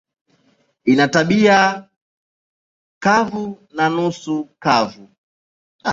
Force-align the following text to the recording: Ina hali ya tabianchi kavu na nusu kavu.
Ina 0.91 1.05
hali 1.05 1.05
ya 1.05 1.07
tabianchi 1.11 1.89
kavu 2.99 3.57
na 3.73 3.89
nusu 3.89 4.49
kavu. 4.59 5.07